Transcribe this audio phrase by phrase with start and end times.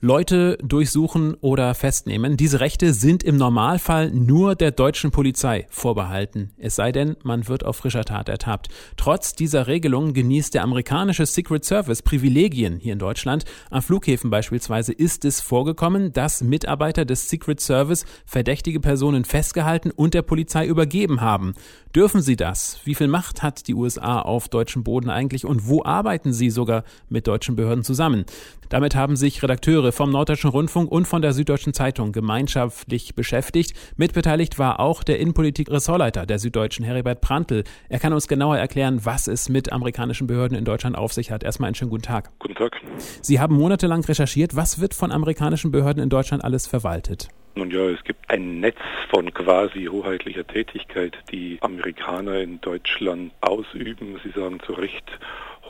[0.00, 2.36] Leute durchsuchen oder festnehmen.
[2.36, 6.52] Diese Rechte sind im Normalfall nur der deutschen Polizei vorbehalten.
[6.56, 8.68] Es sei denn, man wird auf frischer Tat ertappt.
[8.96, 13.44] Trotz dieser Regelung genießt der amerikanische Secret Service Privilegien hier in Deutschland.
[13.70, 20.14] An Flughäfen beispielsweise ist es vorgekommen, dass Mitarbeiter des Secret Service verdächtige Personen festgehalten und
[20.14, 21.54] der Polizei übergeben haben.
[21.92, 22.78] Dürfen sie das?
[22.84, 26.84] Wie viel Macht hat die USA auf deutschem Boden eigentlich und wo arbeiten sie sogar
[27.08, 28.26] mit deutschen Behörden zusammen?
[28.68, 33.72] Damit haben sich Redakteure vom Norddeutschen Rundfunk und von der Süddeutschen Zeitung gemeinschaftlich beschäftigt.
[33.96, 37.64] Mitbeteiligt war auch der Innenpolitik-Ressortleiter der Süddeutschen, Heribert Prantl.
[37.88, 41.42] Er kann uns genauer erklären, was es mit amerikanischen Behörden in Deutschland auf sich hat.
[41.42, 42.30] Erstmal einen schönen guten Tag.
[42.38, 42.80] Guten Tag.
[43.20, 44.56] Sie haben monatelang recherchiert.
[44.56, 47.28] Was wird von amerikanischen Behörden in Deutschland alles verwaltet?
[47.58, 48.78] Nun ja, es gibt ein Netz
[49.10, 54.20] von quasi hoheitlicher Tätigkeit, die Amerikaner in Deutschland ausüben.
[54.22, 55.04] Sie sagen zu Recht,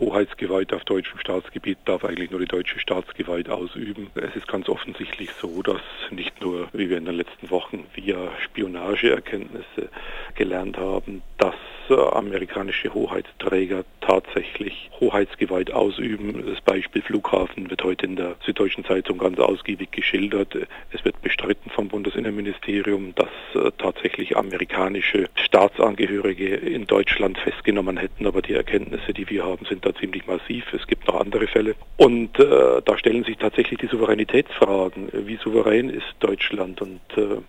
[0.01, 4.11] Hoheitsgewalt auf deutschem Staatsgebiet darf eigentlich nur die deutsche Staatsgewalt ausüben.
[4.15, 8.31] Es ist ganz offensichtlich so, dass nicht nur, wie wir in den letzten Wochen via
[8.45, 9.89] Spionageerkenntnisse
[10.35, 11.55] gelernt haben, dass
[11.91, 16.45] amerikanische Hoheitsträger tatsächlich Hoheitsgewalt ausüben.
[16.47, 20.55] Das Beispiel Flughafen wird heute in der Süddeutschen Zeitung ganz ausgiebig geschildert.
[20.93, 28.43] Es wird bestritten vom Bundesinnenministerium, dass äh, tatsächlich amerikanische Staatsangehörige in Deutschland festgenommen hätten, aber
[28.43, 30.73] die Erkenntnisse, die wir haben, sind da ziemlich massiv.
[30.73, 31.75] Es gibt noch andere Fälle.
[31.97, 35.09] Und äh, da stellen sich tatsächlich die Souveränitätsfragen.
[35.13, 36.81] Wie souverän ist Deutschland?
[36.81, 37.41] Und äh,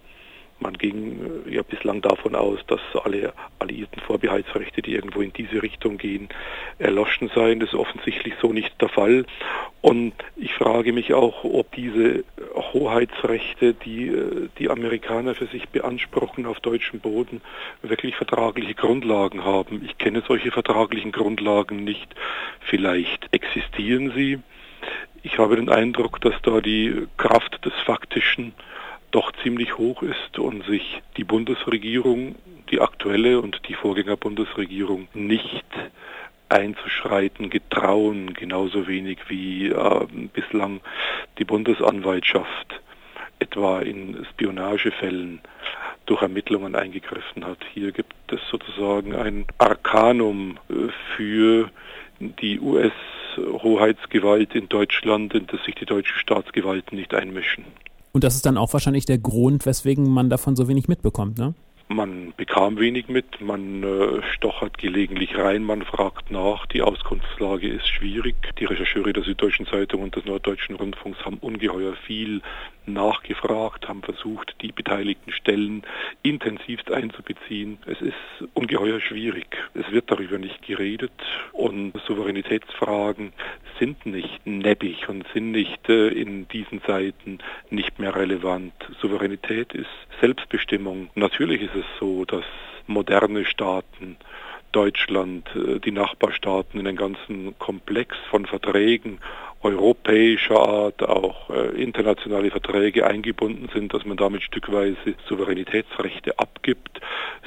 [0.60, 5.62] man ging äh, ja bislang davon aus, dass alle alliierten Vorbehaltsrechte, die irgendwo in diese
[5.62, 6.30] Richtung gehen,
[6.78, 7.60] erloschen seien.
[7.60, 9.26] Das ist offensichtlich so nicht der Fall.
[9.82, 12.23] Und ich frage mich auch, ob diese
[12.73, 17.42] Hoheitsrechte, die äh, die Amerikaner für sich beanspruchen auf deutschem Boden,
[17.81, 19.84] wirklich vertragliche Grundlagen haben.
[19.86, 22.14] Ich kenne solche vertraglichen Grundlagen nicht.
[22.59, 24.39] Vielleicht existieren sie.
[25.23, 28.53] Ich habe den Eindruck, dass da die Kraft des Faktischen
[29.11, 32.36] doch ziemlich hoch ist und sich die Bundesregierung,
[32.72, 35.66] die aktuelle und die Vorgängerbundesregierung nicht
[36.49, 40.82] einzuschreiten getrauen, genauso wenig wie äh, bislang
[41.37, 42.82] die Bundesanwaltschaft
[43.39, 45.39] etwa in Spionagefällen
[46.05, 47.60] durch Ermittlungen eingegriffen hat.
[47.73, 51.70] Hier gibt es sozusagen ein Arkanum äh, für
[52.20, 57.66] die US-Hoheitsgewalt in Deutschland, in das sich die deutschen Staatsgewalten nicht einmischen.
[58.11, 61.54] Und das ist dann auch wahrscheinlich der Grund, weswegen man davon so wenig mitbekommt, ne?
[61.92, 66.67] Man bekam wenig mit, man äh, stochert gelegentlich rein, man fragt nach.
[66.67, 68.36] Die Auskunftslage ist schwierig.
[68.60, 72.44] Die Rechercheure der Süddeutschen Zeitung und des Norddeutschen Rundfunks haben ungeheuer viel
[72.94, 75.83] nachgefragt, haben versucht, die beteiligten Stellen
[76.23, 77.77] intensivst einzubeziehen.
[77.86, 79.58] Es ist ungeheuer schwierig.
[79.73, 81.11] Es wird darüber nicht geredet
[81.52, 83.33] und Souveränitätsfragen
[83.80, 87.39] sind nicht neppig und sind nicht äh, in diesen Zeiten
[87.70, 88.73] nicht mehr relevant.
[89.02, 89.89] Souveränität ist
[90.22, 91.10] Selbstbestimmung.
[91.16, 92.45] Natürlich ist es so, dass
[92.88, 94.17] moderne Staaten
[94.71, 99.19] Deutschland, äh, die Nachbarstaaten in den ganzen Komplex von Verträgen
[99.61, 107.02] europäischer Art, auch äh, internationale Verträge eingebunden sind, dass man damit stückweise Souveränitätsrechte abgibt,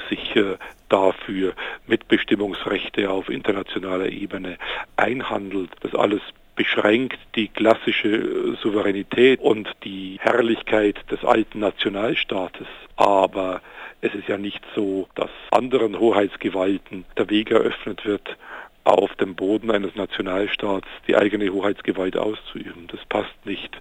[0.09, 0.57] sich äh,
[0.89, 1.53] dafür
[1.87, 4.57] Mitbestimmungsrechte auf internationaler Ebene
[4.95, 5.71] einhandelt.
[5.81, 6.21] Das alles
[6.55, 12.67] beschränkt die klassische Souveränität und die Herrlichkeit des alten Nationalstaates.
[12.95, 13.61] Aber
[14.01, 18.37] es ist ja nicht so, dass anderen Hoheitsgewalten der Weg eröffnet wird,
[18.83, 22.87] auf dem Boden eines Nationalstaats die eigene Hoheitsgewalt auszuüben.
[22.87, 23.77] Das passt nicht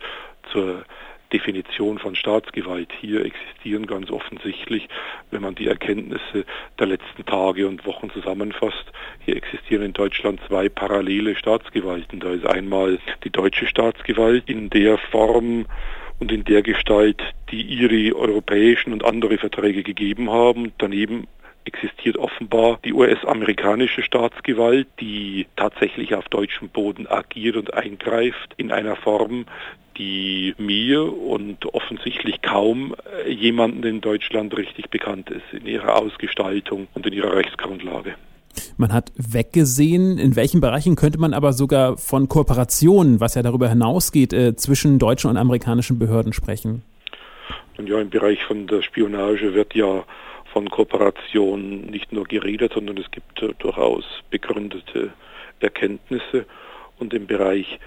[0.53, 0.85] zur
[1.33, 2.93] Definition von Staatsgewalt.
[3.01, 4.89] Hier existieren ganz offensichtlich,
[5.31, 6.45] wenn man die Erkenntnisse
[6.79, 8.93] der letzten Tage und Wochen zusammenfasst,
[9.25, 12.21] hier existieren in Deutschland zwei parallele Staatsgewalten.
[12.21, 15.67] Da ist einmal die deutsche Staatsgewalt in der Form
[16.23, 20.73] und in der Gestalt, die ihre europäischen und andere Verträge gegeben haben.
[20.79, 21.27] Daneben
[21.65, 28.95] existiert offenbar die US-amerikanische Staatsgewalt, die tatsächlich auf deutschem Boden agiert und eingreift in einer
[28.95, 29.47] Form,
[29.99, 32.95] die mir und offensichtlich kaum
[33.27, 38.15] jemanden in Deutschland richtig bekannt ist in ihrer Ausgestaltung und in ihrer Rechtsgrundlage.
[38.77, 43.69] Man hat weggesehen, in welchen Bereichen könnte man aber sogar von Kooperationen, was ja darüber
[43.69, 46.83] hinausgeht, äh, zwischen deutschen und amerikanischen Behörden sprechen.
[47.79, 50.05] Und ja, im Bereich von der Spionage wird ja
[50.53, 55.11] von Kooperation nicht nur geredet, sondern es gibt äh, durchaus begründete
[55.61, 56.45] Erkenntnisse.
[56.99, 57.79] Und im Bereich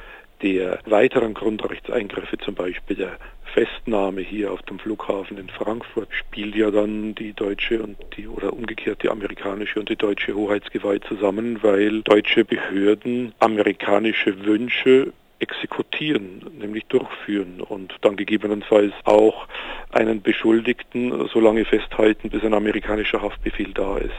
[0.41, 3.17] der weiteren Grundrechtseingriffe, zum Beispiel der
[3.55, 8.51] Festnahme hier auf dem Flughafen in Frankfurt spielt ja dann die deutsche und die oder
[8.51, 16.85] umgekehrt die amerikanische und die deutsche Hoheitsgewalt zusammen, weil deutsche Behörden amerikanische Wünsche exekutieren, nämlich
[16.87, 19.47] durchführen und dann gegebenenfalls auch
[19.93, 24.11] einen Beschuldigten so lange festhalten, bis ein amerikanischer Haftbefehl da ist.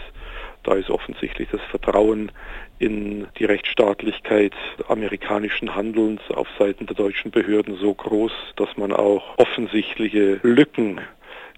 [0.67, 2.33] Da ist offensichtlich das Vertrauen
[2.81, 4.53] in die Rechtsstaatlichkeit
[4.89, 11.01] amerikanischen Handelns auf Seiten der deutschen Behörden so groß, dass man auch offensichtliche Lücken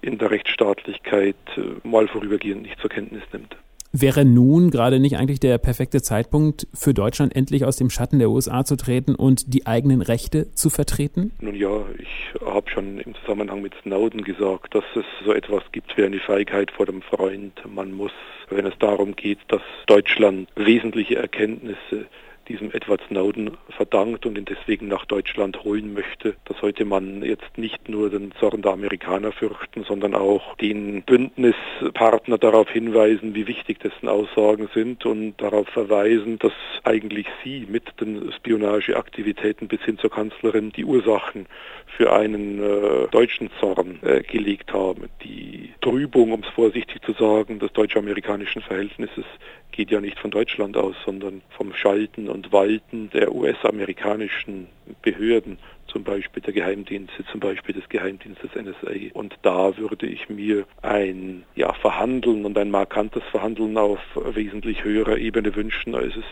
[0.01, 3.57] in der Rechtsstaatlichkeit äh, mal vorübergehend nicht zur Kenntnis nimmt.
[3.91, 8.29] Wäre nun gerade nicht eigentlich der perfekte Zeitpunkt für Deutschland endlich aus dem Schatten der
[8.29, 11.31] USA zu treten und die eigenen Rechte zu vertreten?
[11.41, 15.97] Nun ja, ich habe schon im Zusammenhang mit Snowden gesagt, dass es so etwas gibt
[15.97, 17.53] wie eine Feigheit vor dem Freund.
[17.67, 18.11] Man muss,
[18.49, 22.05] wenn es darum geht, dass Deutschland wesentliche Erkenntnisse
[22.49, 26.35] diesem Edward Snowden verdankt und ihn deswegen nach Deutschland holen möchte.
[26.45, 32.37] Da sollte man jetzt nicht nur den Zorn der Amerikaner fürchten, sondern auch den Bündnispartner
[32.37, 36.53] darauf hinweisen, wie wichtig dessen Aussagen sind und darauf verweisen, dass
[36.83, 41.45] eigentlich sie mit den Spionageaktivitäten bis hin zur Kanzlerin die Ursachen
[41.97, 45.09] für einen äh, deutschen Zorn äh, gelegt haben.
[45.23, 49.25] Die Trübung, um es vorsichtig zu sagen, des deutsch-amerikanischen Verhältnisses
[49.71, 54.67] geht ja nicht von Deutschland aus, sondern vom Schalten und Walten der US-amerikanischen
[55.01, 55.57] Behörden,
[55.87, 59.11] zum Beispiel der Geheimdienste, zum Beispiel des Geheimdienstes NSA.
[59.13, 65.17] Und da würde ich mir ein ja, Verhandeln und ein markantes Verhandeln auf wesentlich höherer
[65.17, 66.23] Ebene wünschen, als es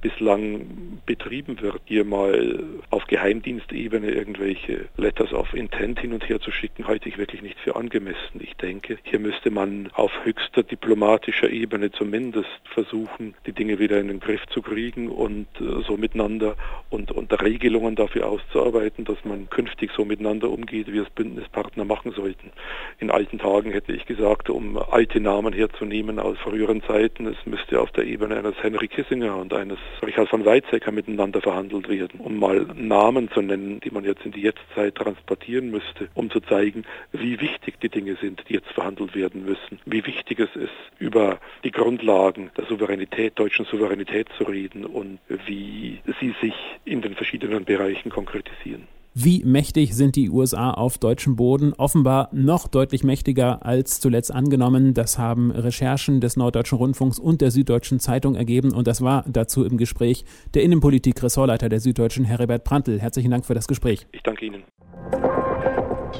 [0.00, 6.50] bislang betrieben wird, hier mal auf Geheimdienstebene irgendwelche Letters of Intent hin und her zu
[6.50, 8.40] schicken, halte ich wirklich nicht für angemessen.
[8.40, 14.08] Ich denke, hier müsste man auf höchster diplomatischer Ebene zumindest versuchen, die Dinge wieder in
[14.08, 16.56] den Griff zu kriegen und äh, so miteinander
[16.90, 22.12] und, und Regelungen dafür auszuarbeiten, dass man künftig so miteinander umgeht, wie es Bündnispartner machen
[22.12, 22.50] sollten.
[22.98, 27.80] In alten Tagen hätte ich gesagt, um alte Namen herzunehmen aus früheren Zeiten, es müsste
[27.80, 32.38] auf der Ebene eines Henry Kissinger und eines Richard von Weizsäcker miteinander verhandelt werden, um
[32.38, 36.84] mal Namen zu nennen, die man jetzt in die Jetztzeit transportieren müsste, um zu zeigen,
[37.12, 41.40] wie wichtig die Dinge sind, die jetzt verhandelt werden müssen, wie wichtig es ist, über
[41.64, 47.64] die Grundlagen der Souveränität, deutschen Souveränität zu reden und wie sie sich in den verschiedenen
[47.64, 48.86] Bereichen konkretisieren.
[49.20, 51.72] Wie mächtig sind die USA auf deutschem Boden?
[51.72, 54.94] Offenbar noch deutlich mächtiger als zuletzt angenommen.
[54.94, 58.72] Das haben Recherchen des Norddeutschen Rundfunks und der Süddeutschen Zeitung ergeben.
[58.72, 60.24] Und das war dazu im Gespräch
[60.54, 63.00] der Innenpolitik-Ressortleiter der Süddeutschen, Heribert Prantl.
[63.00, 64.06] Herzlichen Dank für das Gespräch.
[64.12, 64.62] Ich danke Ihnen.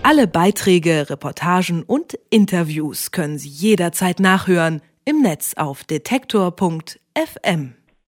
[0.02, 7.77] Alle Beiträge, Reportagen und Interviews können Sie jederzeit nachhören im Netz auf detektor.fm.